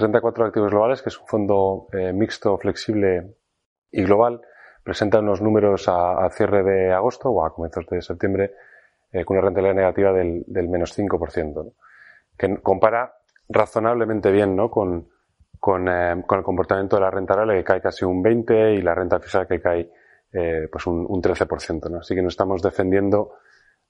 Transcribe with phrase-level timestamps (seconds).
[0.00, 3.36] Renta 4 Activos Globales, que es un fondo eh, mixto, flexible
[3.92, 4.40] y global,
[4.82, 8.54] presenta unos números a, cierre de agosto o a comienzos de septiembre
[9.12, 11.72] eh, con una rentabilidad negativa del, menos 5%,
[12.38, 13.12] que compara
[13.48, 14.70] razonablemente bien ¿no?
[14.70, 15.06] con,
[15.58, 18.94] con, eh, el comportamiento de la renta variable que cae casi un 20% y la
[18.94, 19.90] renta fija que cae
[20.72, 21.90] pues un, un 13%.
[21.90, 21.98] ¿no?
[21.98, 23.32] Así que nos estamos defendiendo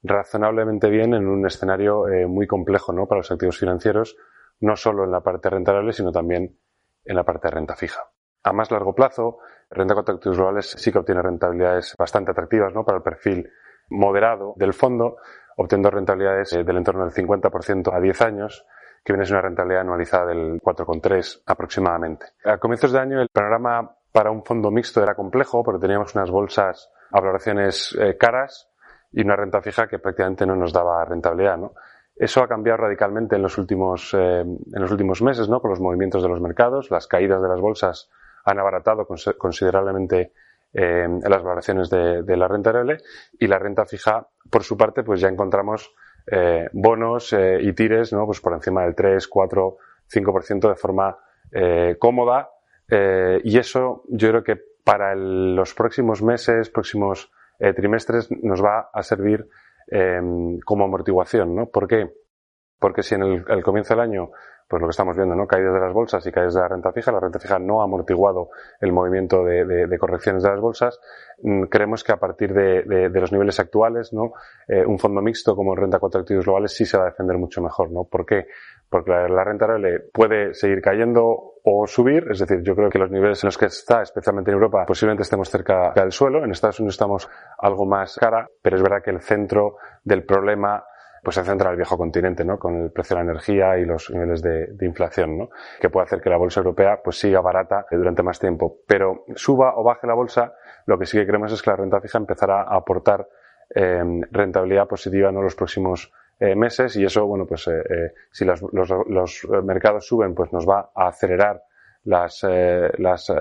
[0.02, 3.06] razonablemente bien en un escenario muy complejo ¿no?
[3.06, 4.16] para los activos financieros
[4.60, 6.56] no solo en la parte rentable, sino también
[7.04, 8.02] en la parte de renta fija.
[8.42, 9.38] A más largo plazo,
[9.70, 12.84] renta contra activos globales sí que obtiene rentabilidades bastante atractivas ¿no?
[12.84, 13.50] para el perfil
[13.90, 15.16] moderado del fondo,
[15.56, 18.66] obteniendo rentabilidades eh, del entorno del 50% a 10 años,
[19.04, 22.26] que viene a una rentabilidad anualizada del 4,3 aproximadamente.
[22.44, 26.30] A comienzos de año el panorama para un fondo mixto era complejo porque teníamos unas
[26.30, 28.69] bolsas a valoraciones eh, caras
[29.12, 31.58] y una renta fija que prácticamente no nos daba rentabilidad.
[31.58, 31.74] ¿no?
[32.20, 35.60] Eso ha cambiado radicalmente en los últimos, eh, en los últimos meses, ¿no?
[35.60, 38.10] Con los movimientos de los mercados, las caídas de las bolsas
[38.44, 40.34] han abaratado considerablemente
[40.74, 42.98] eh, las valoraciones de, la renta variable
[43.38, 45.94] y la renta fija, por su parte, pues ya encontramos
[46.30, 48.26] eh, bonos y tires, ¿no?
[48.26, 49.76] Pues por encima del 3, 4,
[50.12, 51.18] 5% de forma
[51.98, 52.50] cómoda
[53.42, 57.32] y eso yo creo que para los próximos meses, próximos
[57.74, 59.46] trimestres nos va a servir
[59.90, 61.66] Em, como amortiguación, ¿no?
[61.66, 62.14] ¿Por qué?
[62.78, 64.30] Porque si en el, comienzo del año,
[64.68, 65.48] pues lo que estamos viendo, ¿no?
[65.48, 67.84] Caídas de las bolsas y caídas de la renta fija, la renta fija no ha
[67.84, 68.50] amortiguado
[68.80, 71.00] el movimiento de, correcciones de las bolsas,
[71.42, 74.32] mm, creemos que a partir de, los niveles actuales, ¿no?
[74.68, 77.60] Eh, un fondo mixto como renta 4 activos globales sí se va a defender mucho
[77.60, 78.04] mejor, ¿no?
[78.04, 78.46] ¿Por qué?
[78.90, 83.10] Porque la, renta variable puede seguir cayendo o subir, es decir, yo creo que los
[83.10, 86.80] niveles en los que está, especialmente en Europa, posiblemente estemos cerca del suelo, en Estados
[86.80, 90.84] Unidos estamos algo más cara, pero es verdad que el centro del problema
[91.22, 92.58] pues se centra en el viejo continente, ¿no?
[92.58, 95.50] Con el precio de la energía y los niveles de, inflación, ¿no?
[95.80, 98.78] Que puede hacer que la bolsa europea pues siga barata durante más tiempo.
[98.86, 100.54] Pero suba o baje la bolsa,
[100.86, 103.28] lo que sí que creemos es que la renta fija empezará a aportar
[103.74, 108.46] eh, rentabilidad positiva en los próximos eh, meses y eso, bueno, pues eh, eh si
[108.46, 111.62] los, los, los, mercados suben, pues nos va a acelerar
[112.04, 113.34] las, eh, las, eh,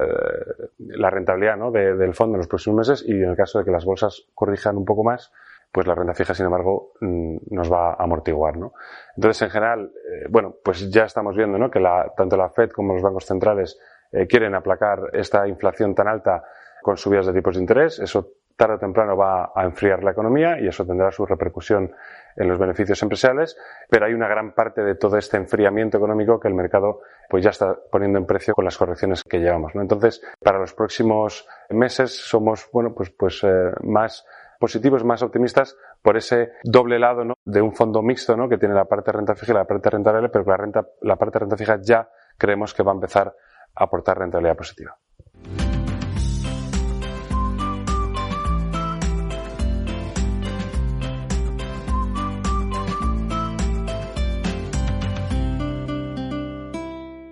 [0.77, 1.71] la rentabilidad ¿no?
[1.71, 4.25] de, del fondo en los próximos meses y en el caso de que las bolsas
[4.35, 5.31] corrijan un poco más,
[5.71, 8.73] pues la renta fija, sin embargo, mm, nos va a amortiguar, ¿no?
[9.15, 9.91] Entonces, en general,
[10.29, 11.71] bueno, pues ya estamos viendo, ¿no?
[11.71, 13.79] Que la, tanto la Fed como los bancos centrales
[14.27, 16.43] quieren aplacar esta inflación tan alta
[16.81, 17.99] con subidas de tipos de interés.
[17.99, 21.95] Eso tarde o temprano va a enfriar la economía y eso tendrá su repercusión
[22.35, 23.57] en los beneficios empresariales,
[23.89, 26.99] pero hay una gran parte de todo este enfriamiento económico que el mercado
[27.29, 29.73] pues ya está poniendo en precio con las correcciones que llevamos.
[29.75, 29.81] ¿no?
[29.81, 34.25] Entonces, para los próximos meses somos bueno pues pues eh, más
[34.59, 37.35] positivos, más optimistas por ese doble lado ¿no?
[37.45, 38.49] de un fondo mixto ¿no?
[38.49, 40.57] que tiene la parte de renta fija y la parte de renta variable, pero la,
[40.57, 43.33] renta, la parte de renta fija ya creemos que va a empezar
[43.73, 44.97] a aportar rentabilidad positiva.